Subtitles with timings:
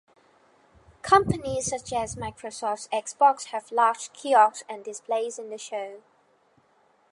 [1.03, 6.01] Companies such as Microsoft's Xbox have large kiosks and displays in the show.